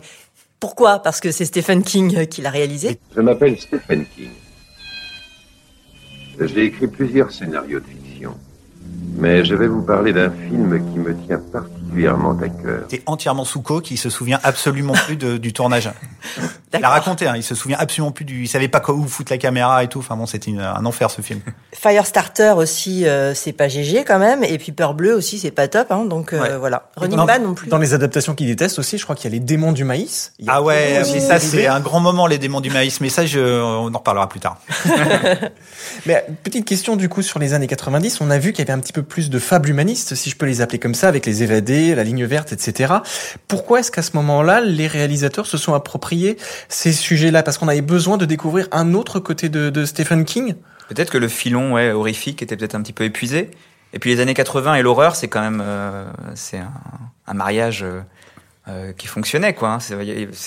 [0.59, 0.97] Pourquoi?
[1.03, 2.97] Parce que c'est Stephen King qui l'a réalisé.
[3.15, 4.29] Je m'appelle Stephen King.
[6.41, 8.35] J'ai écrit plusieurs scénarios de fiction.
[9.17, 12.87] Mais je vais vous parler d'un film qui me tient particulièrement à cœur.
[12.87, 15.89] T'es entièrement sous coke, il se souvient absolument plus de- du tournage.
[16.77, 19.07] Il a raconté, hein, il se souvient absolument plus du, il savait pas quoi- où
[19.07, 19.99] foutre la caméra et tout.
[19.99, 21.39] Enfin bon, c'était une- un enfer ce film.
[21.71, 24.43] Firestarter aussi, euh, c'est pas GG quand même.
[24.43, 25.89] Et puis Peur Bleu aussi, c'est pas top.
[25.93, 26.03] Hein.
[26.03, 26.57] Donc euh, Ouais.
[26.57, 26.89] voilà.
[26.97, 27.69] Running Dans- Man non plus.
[27.69, 30.33] Dans les adaptations qu'il déteste aussi, je crois qu'il y a les démons du maïs.
[30.37, 32.99] Il y a Ah ouais, ça c'est un grand moment les démons du maïs.
[32.99, 34.57] Mais ça, je, on en reparlera plus tard.
[36.05, 38.77] Mais petite question du coup sur les années 90, on a vu qu'il y avait
[38.77, 41.25] un petit peu plus de fables humanistes, si je peux les appeler comme ça, avec
[41.25, 42.93] les évadés, la ligne verte, etc.
[43.47, 46.37] Pourquoi est-ce qu'à ce moment-là, les réalisateurs se sont appropriés
[46.69, 47.43] ces sujets-là?
[47.43, 50.55] Parce qu'on avait besoin de découvrir un autre côté de, Stephen King?
[50.89, 53.51] Peut-être que le filon ouais, horrifique était peut-être un petit peu épuisé.
[53.93, 56.71] Et puis les années 80 et l'horreur, c'est quand même euh, c'est un,
[57.27, 58.01] un mariage euh,
[58.67, 59.69] euh, qui fonctionnait quoi.
[59.73, 59.77] hein.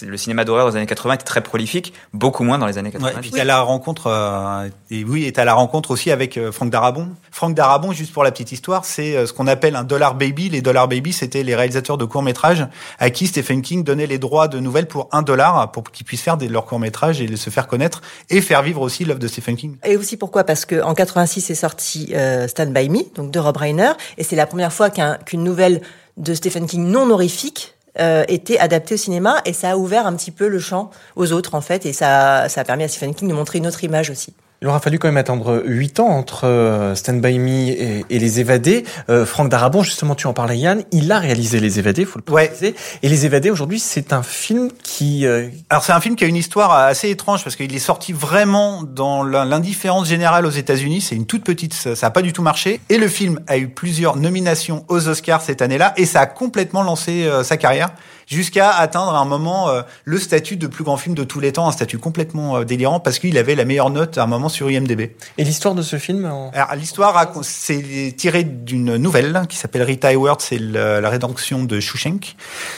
[0.03, 3.01] Le cinéma d'horreur aux années 80 était très prolifique, beaucoup moins dans les années Ouais,
[3.01, 3.17] 90.
[3.19, 6.51] et puis t'as la rencontre, euh, et oui, et t'as la rencontre aussi avec euh,
[6.53, 7.09] Franck Darabon.
[7.31, 10.49] Franck Darabon, juste pour la petite histoire, c'est euh, ce qu'on appelle un dollar baby.
[10.49, 12.67] Les dollar baby, c'était les réalisateurs de courts métrages
[12.99, 16.23] à qui Stephen King donnait les droits de nouvelles pour un dollar pour qu'ils puissent
[16.23, 19.29] faire des, leurs courts métrages et se faire connaître et faire vivre aussi l'œuvre de
[19.29, 19.77] Stephen King.
[19.85, 20.45] Et aussi pourquoi?
[20.45, 24.25] Parce que en 86 est sorti euh, Stand by Me, donc de Rob Reiner, et
[24.25, 25.83] c'est la première fois qu'un- qu'une nouvelle
[26.17, 30.15] de Stephen King non horrifique euh, était adaptée au cinéma, et ça a ouvert un
[30.15, 33.15] petit peu le champ aux autres en fait, et ça, ça a permis à Stephen
[33.15, 34.35] King de montrer une autre image aussi.
[34.61, 38.19] Il aura fallu quand même attendre 8 ans entre euh, Stand By Me et, et
[38.19, 38.85] Les Évadés.
[39.09, 42.33] Euh, Franck Darabon, justement, tu en parlais Yann, il a réalisé Les Évadés, faut le
[42.33, 42.49] Ouais.
[42.49, 42.75] préciser.
[43.05, 45.27] Et Les Évadés, aujourd'hui, c'est un film qui...
[45.27, 48.13] euh, Alors c'est un film qui a une histoire assez étrange parce qu'il est sorti
[48.13, 51.03] vraiment dans l'in- l'indifférence générale aux États-Unis.
[51.03, 52.81] C'est une toute petite, ça n'a pas du tout marché.
[52.89, 56.83] Et le film a eu plusieurs nominations aux Oscars cette année-là et ça a complètement
[56.83, 57.91] lancé euh, sa carrière
[58.29, 61.53] jusqu'à atteindre à un moment euh, le statut de plus grand film de tous les
[61.53, 64.49] temps, un statut complètement euh, délirant parce qu'il avait la meilleure note à un moment
[64.49, 65.13] sur IMDb.
[65.39, 70.11] Et l'histoire de ce film en- Alors, l'histoire, c'est tiré d'une nouvelle qui s'appelle Rita
[70.13, 72.37] Hayworth, c'est la rédemption de Shushenk.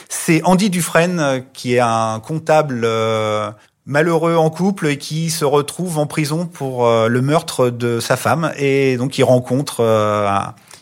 [0.09, 3.51] C'est Andy Dufresne, euh, qui est un comptable euh,
[3.87, 8.53] malheureux en couple et qui se retrouve en prison pour le meurtre de sa femme.
[8.57, 9.83] Et donc, il rencontre...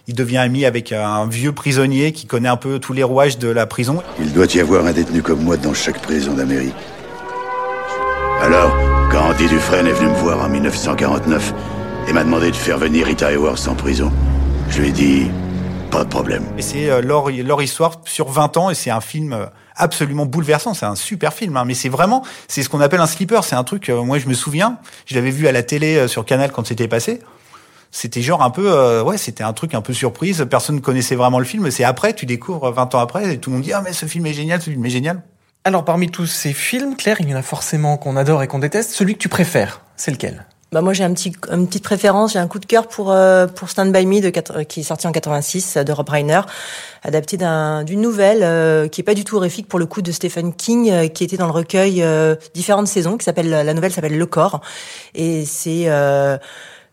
[0.09, 3.49] il devient ami avec un vieux prisonnier qui connaît un peu tous les rouages de
[3.49, 4.03] la prison.
[4.19, 6.75] Il doit y avoir un détenu comme moi dans chaque prison d'Amérique.
[8.41, 8.75] Alors,
[9.11, 11.53] quand Andy Dufresne est venu me voir en 1949
[12.09, 14.11] et m'a demandé de faire venir Rita Hayworth en prison,
[14.71, 15.31] je lui ai dit
[15.91, 16.45] pas de problème.
[16.57, 19.47] Et c'est euh, leur, leur histoire sur 20 ans et c'est un film euh,
[19.79, 20.75] absolument bouleversant.
[20.75, 23.45] C'est un super film, hein, mais c'est vraiment, c'est ce qu'on appelle un sleeper.
[23.45, 26.09] C'est un truc, euh, moi je me souviens, je l'avais vu à la télé euh,
[26.09, 27.21] sur Canal quand c'était passé.
[27.91, 30.47] C'était genre un peu, euh, ouais, c'était un truc un peu surprise.
[30.51, 31.71] Personne ne connaissait vraiment le film.
[31.71, 34.07] C'est après, tu découvres 20 ans après et tout le monde dit, ah mais ce
[34.07, 35.23] film est génial, ce film est génial.
[35.65, 38.59] Alors, parmi tous ces films, Claire, il y en a forcément qu'on adore et qu'on
[38.59, 38.91] déteste.
[38.93, 40.47] Celui que tu préfères, c'est lequel?
[40.71, 43.47] Bah moi j'ai un petit une petite préférence, j'ai un coup de cœur pour euh,
[43.47, 46.07] pour Stand by Me de quatre- euh, qui est sorti en 86 euh, de Rob
[46.11, 46.43] Reiner,
[47.03, 50.13] adapté d'un d'une nouvelle euh, qui est pas du tout horrifique pour le coup de
[50.13, 53.93] Stephen King euh, qui était dans le recueil euh, différentes saisons qui s'appelle la nouvelle
[53.93, 54.61] s'appelle Le corps
[55.15, 56.37] et c'est euh,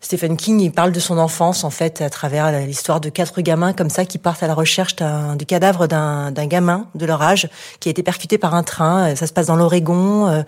[0.06, 3.74] Stephen King, il parle de son enfance en fait à travers l'histoire de quatre gamins
[3.74, 7.89] comme ça qui partent à la recherche du cadavre d'un, gamin de leur âge qui
[7.89, 9.15] a été percuté par un train.
[9.15, 10.28] Ça se passe dans l'Oregon.
[10.28, 10.44] euh,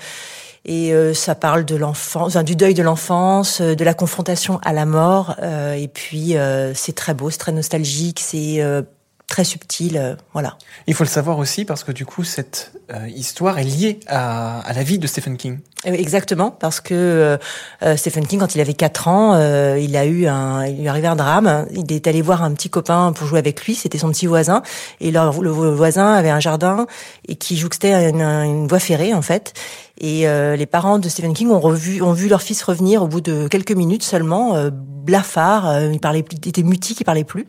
[0.64, 4.74] et euh, ça parle de l'enfance, du deuil de l'enfance, euh, de la confrontation à
[4.74, 5.36] la mort.
[5.42, 8.84] euh, et puis euh, c'est très beau, c'est très nostalgique, c'est euh,
[9.28, 10.58] très subtil, euh, voilà.
[10.88, 14.62] Il faut le savoir aussi parce que du coup, cette euh, histoire est liée à,
[14.62, 15.60] à la vie de Stephen King.
[15.86, 17.38] Euh, Exactement, parce que euh,
[17.84, 20.88] euh, Stephen King, quand il avait 4 ans, euh, il a eu un, il lui
[20.88, 21.68] arrivé un drame.
[21.72, 23.76] Il est allé voir un petit copain pour jouer avec lui.
[23.76, 24.64] C'était son petit voisin,
[25.02, 26.88] et leur, le voisin avait un jardin
[27.28, 29.54] et qui jouxtait une, une voie ferrée en fait.
[30.00, 33.08] Et euh, les parents de Stephen King ont revu, ont vu leur fils revenir au
[33.08, 35.68] bout de quelques minutes seulement, euh, blafard.
[35.68, 37.46] euh, il parlait, plus- il était mutique, il parlait plus.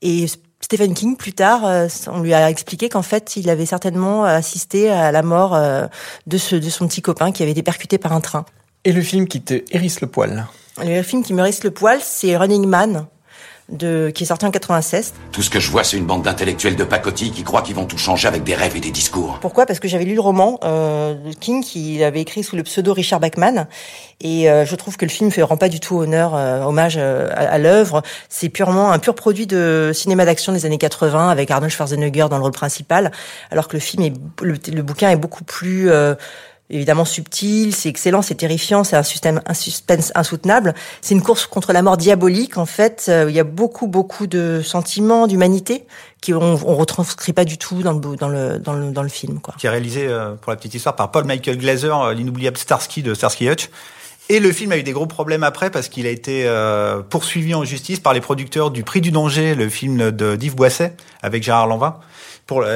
[0.00, 0.26] Et
[0.62, 4.90] Stephen King, plus tard, euh, on lui a expliqué qu'en fait, il avait certainement assisté
[4.90, 5.86] à la mort euh,
[6.26, 8.46] de, ce, de son petit copain qui avait été percuté par un train.
[8.84, 10.46] Et le film qui te hérisse le poil?
[10.82, 13.06] Le film qui me reste le poil, c'est Running Man
[13.68, 15.14] de, qui est sorti en 96.
[15.32, 17.86] Tout ce que je vois, c'est une bande d'intellectuels de pacotille qui croient qu'ils vont
[17.86, 19.38] tout changer avec des rêves et des discours.
[19.40, 19.66] Pourquoi?
[19.66, 22.92] Parce que j'avais lu le roman euh, de King qu'il avait écrit sous le pseudo
[22.92, 23.66] Richard Bachman
[24.22, 26.94] et euh, je trouve que le film ne rend pas du tout honneur, euh, hommage
[26.96, 28.02] euh, à, à l'œuvre.
[28.28, 32.36] C'est purement un pur produit de cinéma d'action des années 80 avec Arnold Schwarzenegger dans
[32.36, 33.10] le rôle principal,
[33.50, 36.14] alors que le film est le, le bouquin est beaucoup plus euh,
[36.72, 40.74] évidemment subtil, c'est excellent, c'est terrifiant, c'est un système, suspense insoutenable.
[41.00, 43.06] C'est une course contre la mort diabolique en fait.
[43.08, 45.84] Euh, il y a beaucoup beaucoup de sentiments, d'humanité
[46.20, 49.54] qui on, on retranscrit pas du tout dans le film quoi.
[49.58, 53.02] Qui est réalisé euh, pour la petite histoire par Paul Michael Glaser, euh, l'inoubliable Starsky
[53.02, 53.70] de Starsky Hutch.
[54.28, 56.48] Et le film a eu des gros problèmes après parce qu'il a été
[57.10, 61.42] poursuivi en justice par les producteurs du Prix du danger, le film d'Yves Boisset avec
[61.42, 61.96] Gérard Lanvin.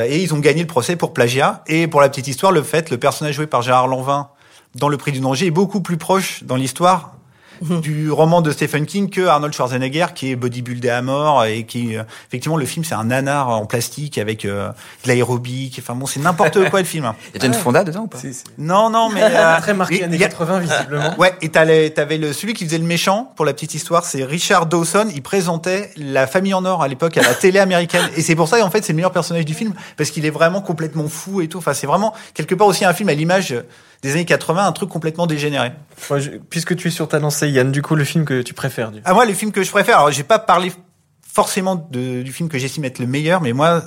[0.09, 1.63] Et ils ont gagné le procès pour plagiat.
[1.67, 4.29] Et pour la petite histoire, le fait, le personnage joué par Gérard Lanvin
[4.75, 7.17] dans le Prix du danger est beaucoup plus proche dans l'histoire
[7.63, 11.97] du roman de Stephen King que Arnold Schwarzenegger qui est bodybuildé à mort et qui
[11.97, 14.69] euh, effectivement le film c'est un nanar en plastique avec euh,
[15.05, 17.13] de l'aérobic enfin bon c'est n'importe quoi le film.
[17.35, 18.19] Il y a une fonda dedans ou pas
[18.59, 21.15] Non non mais euh, très marqué années il y a- 80 visiblement.
[21.19, 24.67] Ouais, et t'avais le celui qui faisait le méchant pour la petite histoire, c'est Richard
[24.67, 25.09] Dawson.
[25.15, 28.49] Il présentait la famille en or à l'époque à la télé américaine, et c'est pour
[28.49, 31.41] ça en fait c'est le meilleur personnage du film parce qu'il est vraiment complètement fou
[31.41, 31.59] et tout.
[31.59, 33.55] Enfin, c'est vraiment quelque part aussi un film à l'image
[34.03, 35.73] des années 80, un truc complètement dégénéré.
[36.17, 38.91] Je- puisque tu es sur ta lancée, Yann, du coup, le film que tu préfères.
[38.93, 39.01] Du...
[39.05, 40.73] À moi, les films que je préfère, alors j'ai pas parlé
[41.23, 43.83] forcément de- du film que j'estime être le meilleur, mais moi,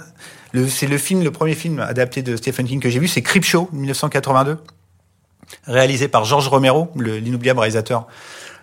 [0.53, 3.21] le, c'est le film, le premier film adapté de Stephen King que j'ai vu, c'est
[3.21, 4.57] Creepshow, 1982,
[5.65, 8.07] réalisé par George Romero, le- l'inoubliable réalisateur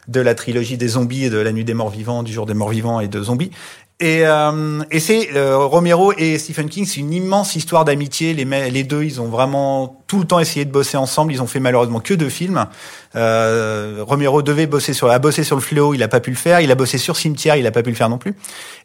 [0.08, 2.54] de la trilogie des zombies et de La Nuit des Morts Vivants, du Jour des
[2.54, 3.50] Morts Vivants et de Zombies.
[3.98, 8.34] Et, euh, et c'est euh, Romero et Stephen King, c'est une immense histoire d'amitié.
[8.34, 11.32] Les, deux, ils ont vraiment tout le temps essayé de bosser ensemble.
[11.32, 12.66] Ils ont fait malheureusement que deux films.
[13.14, 16.36] Euh, Romero devait bosser sur, a bossé sur le fléau, il a pas pu le
[16.36, 16.60] faire.
[16.60, 18.34] Il a bossé sur Cimetière, il a pas pu le faire non plus.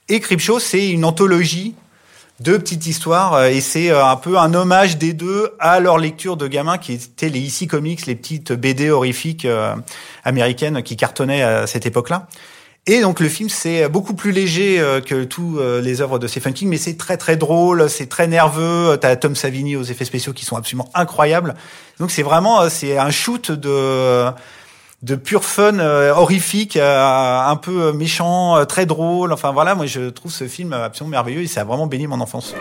[0.07, 1.75] Et Creepshow, c'est une anthologie
[2.41, 5.97] de petites histoires euh, et c'est euh, un peu un hommage des deux à leur
[5.97, 9.75] lecture de gamins qui étaient les ici comics, les petites BD horrifiques euh,
[10.23, 12.27] américaines qui cartonnaient à cette époque-là.
[12.87, 16.25] Et donc le film c'est beaucoup plus léger euh, que tous euh, les œuvres de
[16.25, 18.97] Stephen King, mais c'est très très drôle, c'est très nerveux.
[18.99, 21.53] T'as Tom Savini aux effets spéciaux qui sont absolument incroyables.
[21.99, 24.25] Donc c'est vraiment euh, c'est un shoot de
[25.03, 29.33] de pur fun horrifique, un peu méchant, très drôle.
[29.33, 32.21] Enfin voilà, moi je trouve ce film absolument merveilleux et ça a vraiment béni mon
[32.21, 32.53] enfance.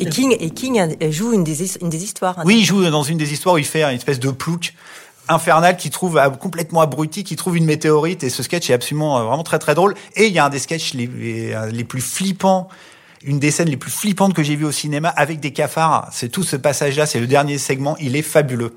[0.00, 2.38] Et King et King euh, joue une des une des histoires.
[2.38, 2.42] hein.
[2.44, 4.74] Oui, il joue dans une des histoires où il fait une espèce de plouc
[5.28, 9.18] infernal qui trouve euh, complètement abruti, qui trouve une météorite et ce sketch est absolument
[9.18, 9.94] euh, vraiment très très drôle.
[10.16, 12.68] Et il y a un des sketchs les, les, euh, les plus flippants,
[13.22, 16.08] une des scènes les plus flippantes que j'ai vues au cinéma avec des cafards.
[16.12, 18.74] C'est tout ce passage-là, c'est le dernier segment, il est fabuleux.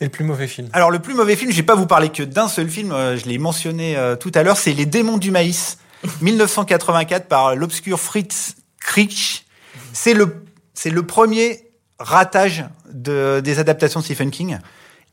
[0.00, 0.68] Et le plus mauvais film.
[0.72, 3.24] Alors le plus mauvais film, je vais pas vous parler que d'un seul film, je
[3.28, 5.78] l'ai mentionné euh, tout à l'heure, c'est Les démons du maïs,
[6.22, 9.44] 1984 par l'obscur Fritz Kriech.
[9.92, 14.58] C'est le c'est le premier ratage de, des adaptations de Stephen King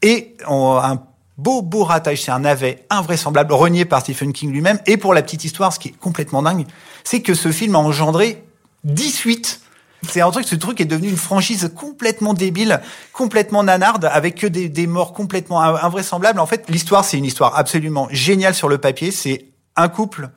[0.01, 1.01] et un
[1.37, 5.21] beau beau ratage, c'est un navet invraisemblable renié par Stephen King lui-même et pour la
[5.23, 6.65] petite histoire, ce qui est complètement dingue,
[7.03, 8.43] c'est que ce film a engendré
[8.83, 9.61] 18
[10.07, 12.79] c'est un truc, ce truc est devenu une franchise complètement débile,
[13.11, 16.39] complètement nanarde, avec que des, des morts complètement in- invraisemblables.
[16.39, 19.09] En fait, l'histoire, c'est une histoire absolument géniale sur le papier.
[19.09, 20.29] C'est un couple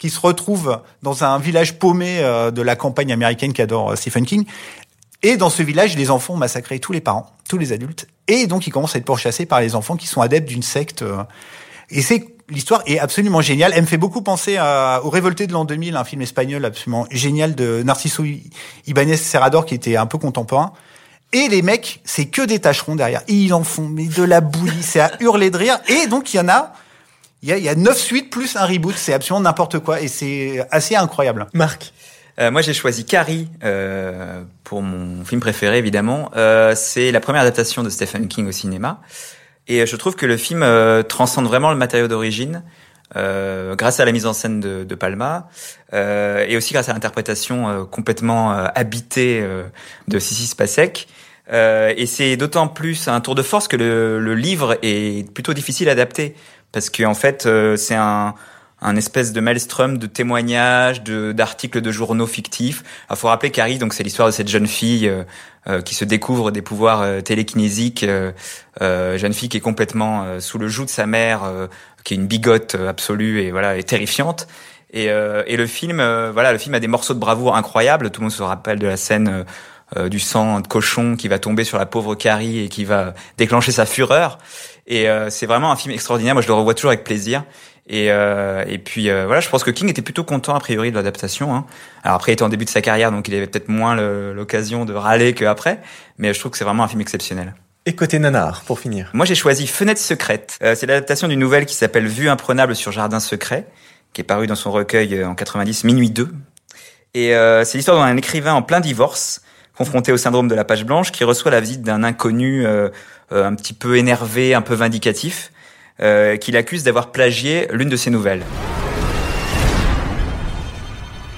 [0.00, 4.24] qui se retrouve dans un village paumé euh, de la campagne américaine qu'adore euh, Stephen
[4.24, 4.46] King.
[5.22, 8.08] Et dans ce village, les enfants ont massacré tous les parents, tous les adultes.
[8.26, 11.02] Et donc, ils commencent à être pourchassés par les enfants qui sont adeptes d'une secte.
[11.02, 11.22] euh,
[11.90, 13.72] et c'est l'histoire est absolument géniale.
[13.74, 17.06] Elle me fait beaucoup penser à, au Révolté de l'an 2000, un film espagnol absolument
[17.10, 18.24] génial de Narciso
[18.86, 20.72] Ibanez Serrador qui était un peu contemporain.
[21.32, 23.22] Et les mecs, c'est que des tâcherons derrière.
[23.28, 25.78] Ils en font mais de la bouillie, c'est à hurler de rire.
[25.88, 26.72] Et donc il y en a,
[27.42, 30.00] il y a, il y a neuf suites plus un reboot, c'est absolument n'importe quoi
[30.00, 31.46] et c'est assez incroyable.
[31.54, 31.92] Marc.
[32.38, 36.30] Euh, moi, j'ai choisi Carrie euh, pour mon film préféré, évidemment.
[36.36, 39.02] Euh, c'est la première adaptation de Stephen King au cinéma.
[39.68, 42.62] Et euh, je trouve que le film euh, transcende vraiment le matériau d'origine,
[43.16, 45.48] euh, grâce à la mise en scène de, de Palma,
[45.92, 49.64] euh, et aussi grâce à l'interprétation euh, complètement euh, habitée euh,
[50.08, 51.08] de Sissi Spacek.
[51.52, 55.52] Euh, et c'est d'autant plus un tour de force que le, le livre est plutôt
[55.52, 56.36] difficile à adapter,
[56.72, 58.34] parce qu'en en fait, euh, c'est un
[58.82, 62.82] un espèce de maelstrom de témoignages, de d'articles de journaux fictifs.
[63.10, 65.24] Il faut rappeler Carrie, donc c'est l'histoire de cette jeune fille euh,
[65.68, 68.32] euh, qui se découvre des pouvoirs euh, télékinésiques, euh,
[69.18, 71.42] jeune fille qui est complètement sous le joug de sa mère,
[72.04, 74.46] qui est une bigote absolue et voilà, et terrifiante.
[74.92, 75.96] Et, et le film,
[76.32, 78.10] voilà, le film a des morceaux de bravoure incroyables.
[78.10, 79.44] Tout le monde se rappelle de la scène.
[79.96, 83.14] Euh, du sang de cochon qui va tomber sur la pauvre Carrie et qui va
[83.38, 84.38] déclencher sa fureur.
[84.86, 86.34] Et euh, c'est vraiment un film extraordinaire.
[86.34, 87.44] Moi, je le revois toujours avec plaisir.
[87.86, 90.90] Et, euh, et puis euh, voilà, je pense que King était plutôt content a priori
[90.90, 91.54] de l'adaptation.
[91.54, 91.66] Hein.
[92.04, 94.84] Alors après, il était en début de sa carrière, donc il avait peut-être moins l'occasion
[94.84, 95.80] de râler qu'après.
[96.18, 97.54] Mais je trouve que c'est vraiment un film exceptionnel.
[97.86, 99.10] Et côté nanar, pour finir.
[99.14, 100.58] Moi, j'ai choisi Fenêtre secrète.
[100.62, 103.66] Euh, c'est l'adaptation d'une nouvelle qui s'appelle Vue imprenable sur Jardin secret,
[104.12, 106.28] qui est parue dans son recueil en 90, Minuit 2.
[107.14, 109.40] Et euh, c'est l'histoire d'un écrivain en plein divorce,
[109.80, 112.90] confronté au syndrome de la page blanche, qui reçoit la visite d'un inconnu euh,
[113.32, 115.52] euh, un petit peu énervé, un peu vindicatif,
[116.02, 118.42] euh, qui l'accuse d'avoir plagié l'une de ses nouvelles.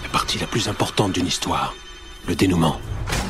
[0.02, 1.72] La partie la plus importante d'une histoire,
[2.26, 2.80] le dénouement.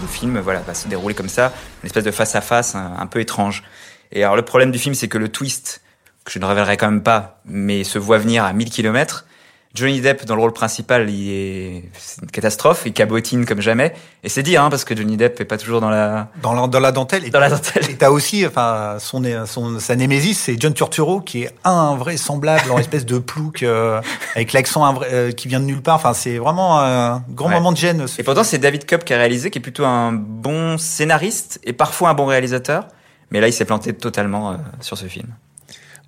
[0.01, 3.20] Le film voilà, va se dérouler comme ça, une espèce de face-à-face un, un peu
[3.20, 3.64] étrange.
[4.12, 5.83] Et alors le problème du film, c'est que le twist,
[6.25, 9.27] que je ne révélerai quand même pas, mais se voit venir à 1000 km,
[9.74, 13.94] Johnny Depp dans le rôle principal, il est c'est une catastrophe, il cabotine comme jamais.
[14.22, 16.66] Et c'est dire, hein, parce que Johnny Depp est pas toujours dans la Dans la,
[16.66, 17.24] dans la dentelle.
[17.24, 17.88] Et dans la dentelle.
[17.90, 22.78] Et t'as aussi, enfin, son, son, sa némésis, c'est John Turturro, qui est invraisemblable en
[22.85, 24.00] espèce de plouc, euh,
[24.35, 25.96] avec l'accent euh, qui vient de nulle part.
[25.96, 27.54] Enfin, c'est vraiment un grand Ouais.
[27.54, 28.06] moment de gêne.
[28.06, 31.61] ce Et pourtant, c'est David Cobb qui a réalisé, qui est plutôt un bon scénariste
[31.64, 32.88] et parfois un bon réalisateur.
[33.30, 35.28] Mais là, il s'est planté totalement euh, sur ce film.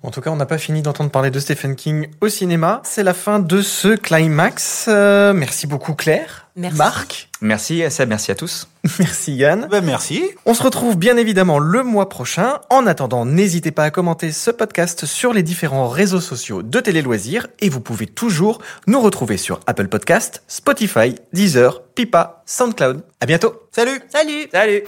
[0.05, 2.81] En tout cas, on n'a pas fini d'entendre parler de Stephen King au cinéma.
[2.85, 4.85] C'est la fin de ce climax.
[4.87, 6.77] Euh, merci beaucoup Claire, Merci.
[6.77, 8.67] Marc, Merci à Seb, merci à tous.
[8.99, 9.67] merci Yann.
[9.69, 10.23] Ben, merci.
[10.45, 12.59] On se retrouve bien évidemment le mois prochain.
[12.69, 17.01] En attendant, n'hésitez pas à commenter ce podcast sur les différents réseaux sociaux de Télé
[17.01, 23.03] Loisirs et vous pouvez toujours nous retrouver sur Apple Podcast, Spotify, Deezer, Pipa, SoundCloud.
[23.19, 23.53] À bientôt.
[23.71, 24.83] Salut Salut Salut